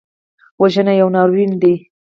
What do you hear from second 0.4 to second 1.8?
وژنه یو ناورین دی